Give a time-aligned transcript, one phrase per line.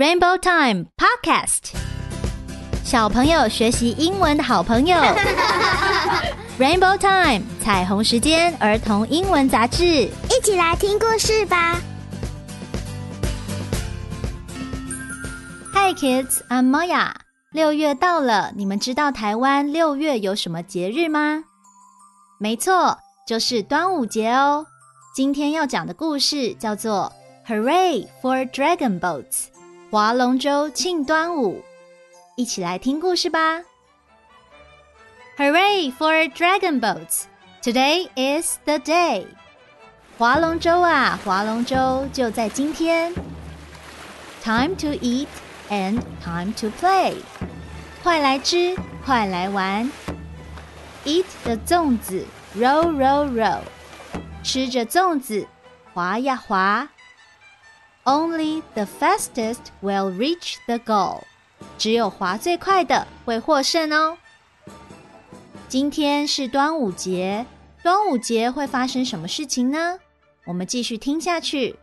[0.00, 1.74] Rainbow Time Podcast，
[2.82, 4.96] 小朋友学习英文的好朋友。
[6.58, 11.78] Rainbow Time 彩虹时间儿童英文杂志，一起来听故事吧。
[15.74, 17.10] Hi kids, I'm Maya。
[17.52, 21.44] 六月到了，你们知道台湾六月有什么节日吗？
[22.38, 24.64] 没错，就是端午节哦。
[25.14, 27.12] 今天要讲的故事叫做。
[27.46, 29.49] Hooray for Dragon Boats！
[29.91, 31.63] 划龙舟庆端午，
[32.35, 33.61] 一起来听故事吧。
[35.37, 37.23] Hooray for Dragon Boats!
[37.61, 39.25] Today is the day。
[40.17, 43.13] 划龙舟啊，划龙舟就在今天。
[44.43, 45.27] Time to eat
[45.69, 47.15] and time to play。
[48.03, 49.91] 快来吃，快来玩。
[51.05, 53.61] Eat the 粽子，roll roll roll。
[54.43, 55.47] 吃着粽子，
[55.93, 56.87] 划呀划。
[58.10, 61.22] Only the fastest will reach the goal。
[61.78, 64.18] 只有划最快的会获胜哦。
[65.68, 67.46] 今天是端午节，
[67.84, 70.00] 端午节会发生什么事情呢？
[70.44, 71.76] 我们继续听下去。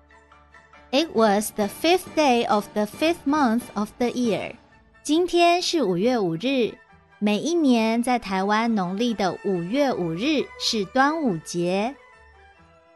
[0.91, 4.55] It was the fifth day of the fifth month of the year。
[5.03, 6.73] 今天是五月五日。
[7.19, 11.95] 每一年在台湾农历的五月五日是端午节。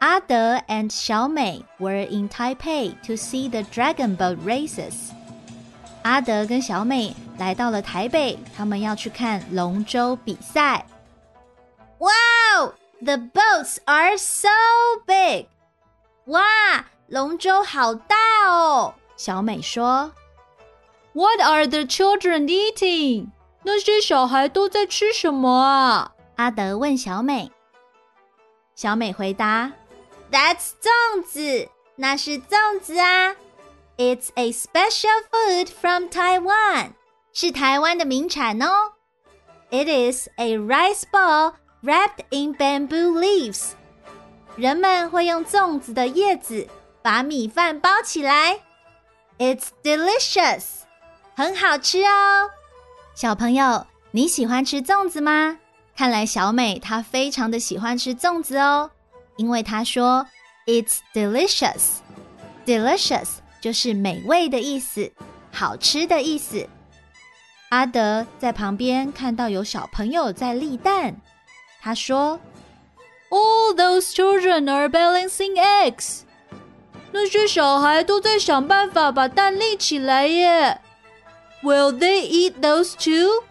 [0.01, 5.11] 阿德 and 小美 were in Taipei to see the dragon boat races。
[6.03, 10.85] 阿德跟小美来到了台北，他们要去看龙舟比赛。
[11.97, 14.49] Wow, the boats are so
[15.05, 15.47] big！
[16.25, 16.41] 哇，
[17.07, 18.15] 龙舟好大
[18.45, 18.93] 哦！
[19.15, 20.13] 小美说。
[21.13, 23.29] What are the children eating？
[23.63, 26.11] 那些小孩都在吃什么啊？
[26.35, 27.51] 阿德问小美。
[28.75, 29.71] 小美回答。
[30.31, 33.35] That's 粽子，那是粽子啊。
[33.97, 36.91] It's a special food from Taiwan，
[37.33, 38.93] 是台湾的名产哦。
[39.69, 41.53] It is a rice ball
[41.83, 43.71] wrapped in bamboo leaves。
[44.55, 46.67] 人们会用粽子的叶子
[47.01, 48.59] 把米饭包起来。
[49.39, 50.63] It's delicious，
[51.35, 52.49] 很好吃哦。
[53.15, 55.57] 小朋友，你喜欢吃粽子吗？
[55.95, 58.91] 看来小美她非常的喜欢吃粽子哦。
[59.36, 60.26] 因为他说
[60.66, 63.28] "It's delicious"，delicious
[63.60, 65.10] 就是美味的意思，
[65.50, 66.68] 好吃的意思。
[67.70, 71.16] 阿德在旁边看到有小朋友在立蛋，
[71.80, 72.38] 他说
[73.30, 76.20] ："All those children are balancing eggs。
[77.12, 80.80] 那些小孩都在想办法把蛋立起来耶。
[81.62, 83.44] Will they eat those too？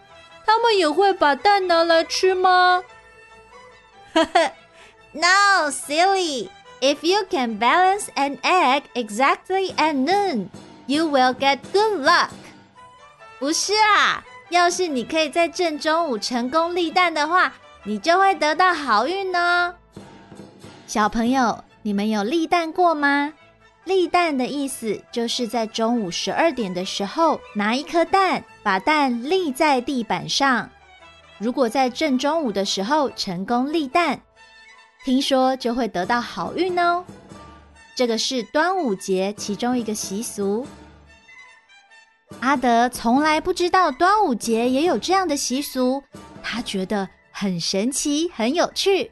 [0.46, 2.84] 他们也会把蛋拿来吃吗？"
[4.14, 4.52] 呵呵。
[5.14, 6.48] No, silly.
[6.80, 10.48] If you can balance an egg exactly at noon,
[10.86, 12.30] you will get good luck.
[13.38, 17.52] 不是啊，要是你可以在正中午成功立蛋的话，
[17.84, 19.74] 你就会得到好运呢。
[20.86, 23.32] 小朋友，你们有立蛋过吗？
[23.84, 30.70] 立蛋的意思就是在中午十二点的时候，拿一颗蛋，把蛋立在地板上。
[31.38, 34.20] 如果在正中午的时候成功立蛋，
[35.04, 37.04] 听说就会得到好运哦，
[37.96, 40.66] 这个是端午节其中一个习俗。
[42.40, 46.02] 阿德从来不知道端午节也有这样的习俗，
[46.42, 49.10] 他觉得很神奇，很有趣。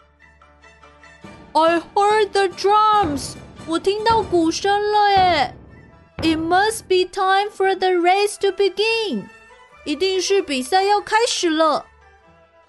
[1.53, 3.35] I heard the drums，
[3.67, 5.55] 我听到鼓声了耶。
[6.23, 9.25] It must be time for the race to begin，
[9.85, 11.87] 一定是比赛要开始了。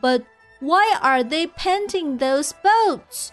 [0.02, 0.24] But
[0.61, 3.29] Why are they painting those boats？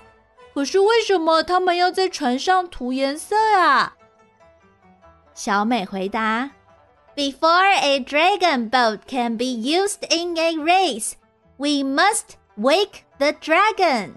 [0.53, 3.95] 可是为什么他们要在船上涂颜色啊？
[5.33, 6.51] 小美回答：
[7.15, 11.13] Before a dragon boat can be used in a race,
[11.57, 14.11] we must wake the dragon。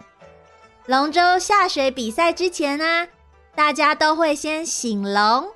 [0.86, 3.08] 龙舟下水比赛之前呢，
[3.54, 5.48] 大家都会先醒龙。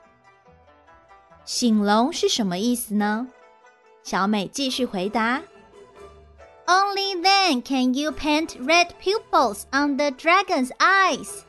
[1.45, 3.29] 醒龙是什么意思呢？
[4.03, 5.43] 小美继续回答。
[6.68, 11.44] Only then can you paint red pupils on the dragon's eyes。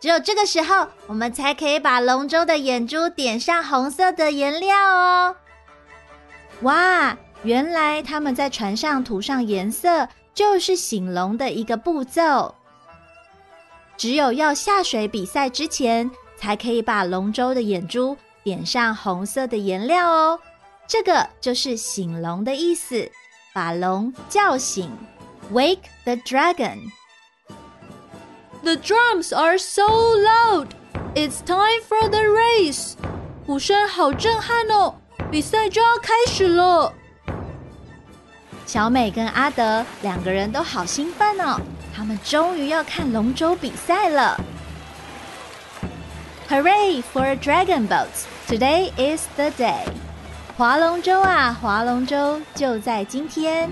[0.00, 5.36] 只有这个时候，我们才可以把龙舟的眼珠点上红色的颜料哦。
[6.62, 12.54] 哇，原来他们在船上涂上颜色，就是醒龙的一个步骤。
[13.96, 20.40] 只有要下水比赛之前，才可以把龙舟的眼珠点上红色的颜料哦。
[20.88, 23.08] 这个就是醒龙的意思，
[23.53, 24.91] 把龙叫醒，
[25.51, 30.69] wake the dragon。The drums are so loud.
[31.15, 32.95] It's time for the race.
[33.45, 34.95] 鼓声好震撼哦，
[35.31, 36.93] 比赛就要开始了。
[38.65, 41.57] 小美跟阿德两个人都好兴奋哦，
[41.95, 44.39] 他们终于要看龙舟比赛了。
[46.49, 48.25] Hooray for dragon boats!
[48.47, 49.85] Today is the day.
[50.57, 53.69] 划龙舟啊，划龙舟，就在今天。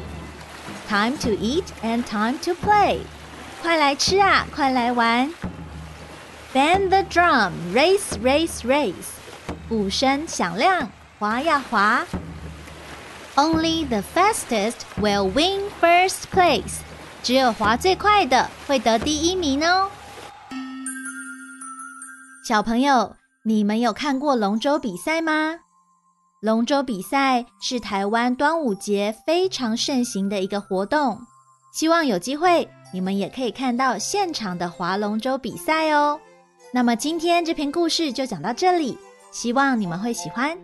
[0.88, 3.00] Time to eat and time to play.
[3.62, 4.45] 快来吃啊！
[4.54, 5.33] 快来玩！
[6.54, 8.94] Bang the drum, race, race, race！
[9.68, 12.06] 鼓声响亮，划呀划。
[13.36, 16.81] Only the fastest will win first place。
[17.24, 19.89] 只有划最快的会得第一名哦。
[22.48, 25.56] 小朋友，你们有看过龙舟比赛吗？
[26.40, 31.19] 龙舟比赛是台湾端午节非常盛行的一个活动，
[31.70, 32.66] 希望有机会。
[32.94, 36.19] 你们也可以看到现场的划龙舟比赛哦。
[36.72, 38.96] 那么今天这篇故事就讲到这里，
[39.31, 40.56] 希望你们会喜欢。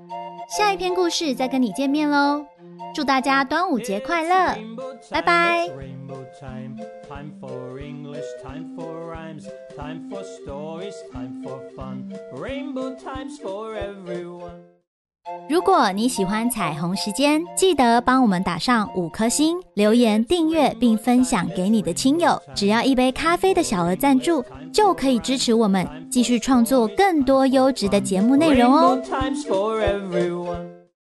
[0.49, 2.47] 下一篇故事再跟你见面喽！
[2.95, 4.57] 祝大家端午节快乐，
[5.11, 5.69] 拜拜。
[15.49, 22.41] 如果你喜欢彩虹时间，记得帮我们打上五颗星，留言订阅并分享给你的亲友。
[22.55, 29.01] 只要一杯咖啡的小额赞助，就可以支持我们继续创作更多优质的节目内容哦。